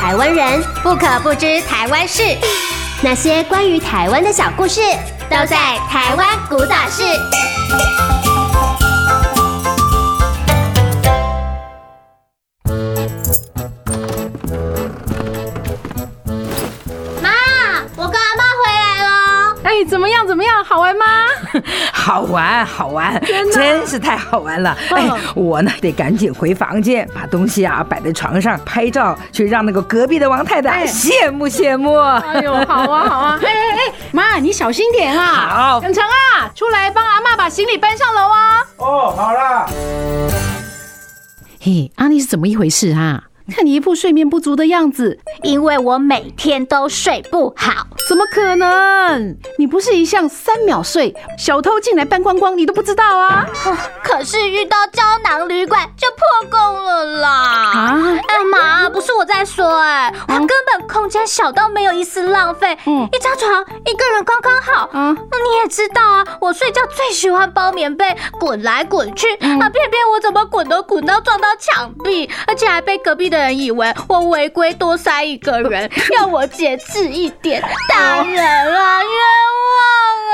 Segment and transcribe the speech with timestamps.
[0.00, 2.22] 台湾人不可不知台湾事，
[3.02, 4.80] 那些关于台湾的小故事，
[5.30, 5.56] 都在
[5.88, 7.02] 《台湾古早事》。
[19.86, 20.26] 怎么样？
[20.26, 20.64] 怎么样？
[20.64, 21.04] 好玩吗？
[21.92, 24.76] 好玩，好玩，真的，真是太好玩了！
[24.90, 31.94] 哎，我呢得赶紧回房间，把东西啊摆在床上，拍照，去让那个隔壁的王太太羡慕羡慕。
[31.98, 33.38] 哎呦，好啊，好啊！
[33.42, 35.72] 哎哎哎，妈，你小心点啊！
[35.72, 38.60] 好，耿成啊，出来帮阿妈把行李搬上楼啊！
[38.76, 39.66] 哦，好啦。
[41.60, 43.24] 嘿，阿妮是怎么一回事啊？
[43.52, 47.86] 看你一副睡眠不足的样子，因为我每天都睡不好。
[48.08, 49.36] 怎么可能？
[49.58, 53.46] 你不是一向三秒睡，小偷进来搬光光你都不知道啊？
[54.02, 57.28] 可是遇到胶囊旅馆就破功了啦！
[57.30, 58.18] 啊？
[58.28, 64.88] 哎妈，不是我在说，哎，我根本空间小到没有一丝浪费，嗯，一张床一个人刚刚好。
[64.92, 77.60] 嗯，你也知道啊，我睡觉最喜欢包棉被，滚来滚去，啊，偏偏我怎么滚都滚到撞到墙壁，而且还被隔壁的人以为我违规多塞一个人， 要我节制一点。
[77.88, 79.10] 大人啊，冤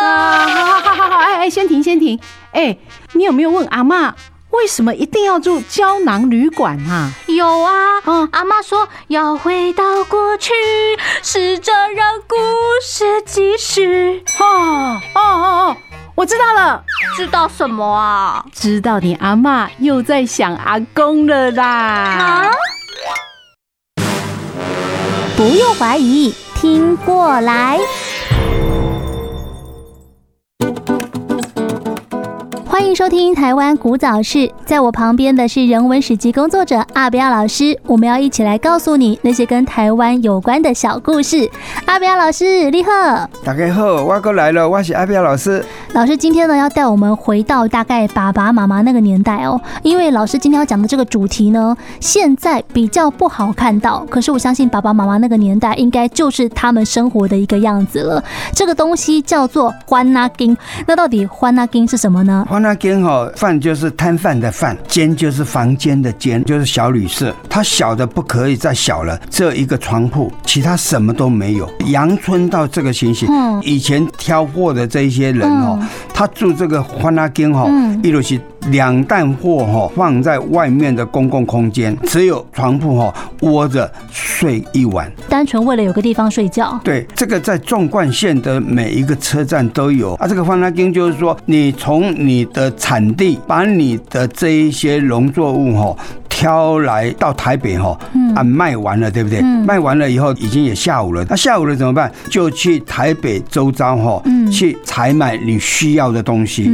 [0.00, 0.46] 枉啊！
[0.48, 2.18] 好好好好好，哎哎，先停先停。
[2.52, 2.76] 哎，
[3.12, 4.14] 你有没有问阿妈，
[4.50, 7.12] 为什么一定要住胶囊旅馆啊？
[7.26, 10.52] 有啊，嗯，阿妈说要回到过去，
[11.22, 12.36] 试着让故
[12.82, 14.24] 事继续。
[14.38, 15.76] 哦哦哦哦，
[16.14, 16.82] 我知道了，
[17.16, 18.42] 知道什么啊？
[18.52, 21.64] 知道你阿妈又在想阿公了啦。
[21.66, 22.50] 啊？
[25.36, 27.78] 不用怀疑，听过来。
[32.76, 41.50] 欢迎收听《台湾古早事》，在我旁边的是人文史籍工作者阿标老师，我们要一起来告诉你那些跟台湾有关的小故事。
[41.86, 42.90] 阿标老师，你好！
[43.42, 45.64] 大家好，我过来了，我是阿标老师。
[45.94, 58.22] 老师今天呢，要带我们回到大概爸爸妈妈那个年代哦，因为老师今天要讲的这个主题呢，现在比较不好看到，可是我相信爸爸妈妈那个年代应该就是他们生活的一个样子了。
[58.52, 60.54] 这个东西叫做番仔间，
[60.86, 62.46] 那到底番仔间是什么呢？
[62.50, 67.34] 番仔间哈，饭就是摊贩的饭，间就是房间的间，就是小旅社。
[67.48, 71.70] 它小的不可以再小了，只有一个床铺，其他什么都没有。
[71.86, 73.28] 阳春到这个情形，
[73.62, 75.78] 以前挑货的这一些人哦。
[76.12, 77.70] 他住这个番仔间哈，
[78.02, 78.40] 一路是
[78.70, 86.78] 两担货哈，放在外面的公共空间，只有床铺哈，窝着睡一晚，单纯为了有个地方睡觉。
[86.82, 90.26] 对，这个在纵贯线的每一个车站都有啊。
[90.26, 95.96] 这个番仔间就是说，你从你的产地把你的这一些农作物哈。
[96.28, 97.98] 挑来到台北哈，
[98.34, 99.40] 啊卖完了对不对？
[99.40, 102.12] 卖完了以后已经也下午了，那下午了怎么办？
[102.28, 104.22] 就去台北周遭哈，
[104.52, 106.64] 去采买你需要的东西。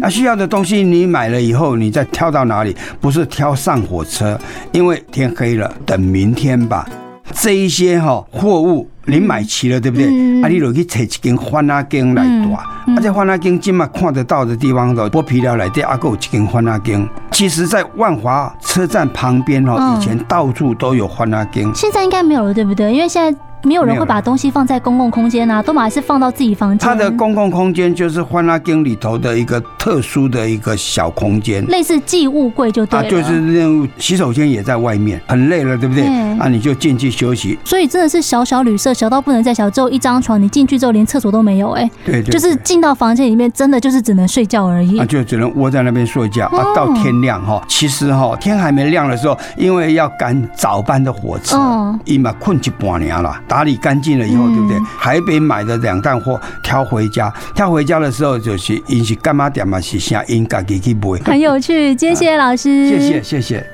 [0.00, 2.76] 那需要的东西你买了以后，你再挑到哪里？
[3.00, 4.38] 不是挑上火车，
[4.70, 6.88] 因为天黑了，等明天吧。
[7.32, 10.06] 这一些哈货物你买齐了，对不对？
[10.42, 12.56] 啊，你落去找一间番仔间来住。
[12.96, 17.08] 而且番仔间今嘛看得到的地方都剥皮寮来的，阿够有一间番仔间。
[17.30, 21.70] 其实，在万华车站旁边哈，以前到处都有番仔间。
[21.74, 22.92] 现在应该没有了，对不对？
[22.92, 23.38] 因为现在。
[23.62, 26.78] 没有人会把东西放在公共空间啊，都嘛是放到自己房间。
[26.78, 33.06] 它的公共空间就是番仔间里头的一个特殊的一个小空间，类似寄物柜就对了。
[33.06, 36.04] 啊，就是那种洗手间也在外面，很累了，对不对？
[36.38, 37.58] 啊，你就进去休息。
[37.64, 44.98] 所以真的是小小旅社，小到不能再小，只有一张床，你进去之后连厕所都没有，哎，对，就是进到房间里面，真的就是只能睡觉而已。
[44.98, 47.62] 啊，就只能窝在那边睡觉啊，到天亮哈。
[47.68, 51.58] 其实哈，天还没亮的时候，因为要赶早班的火车，
[52.04, 54.26] 一嘛困一半年了，打理干净了。
[54.26, 54.78] 以后对不对？
[55.00, 61.98] 台北买的两担货挑回家，挑回家的时候就是因是干嘛点嘛是先因自己去买，很有趣。
[61.98, 63.66] 谢谢老师，谢谢谢谢。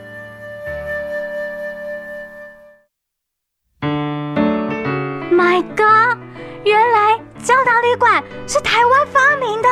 [5.31, 6.17] My God，
[6.65, 9.69] 原来胶囊旅馆是台湾发明的。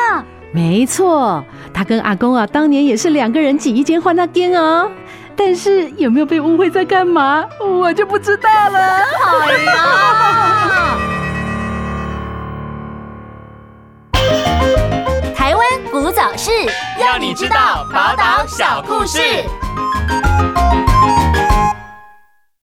[0.53, 1.43] 没错，
[1.73, 4.91] 他跟阿公啊，当年也是两个人挤一间换那间哦。
[5.37, 9.05] 但是有没有被误会在干嘛，我就不知道了。
[9.21, 10.99] 好呀。
[15.35, 16.51] 台湾古早事，
[16.99, 19.21] 让你知道宝岛小故事。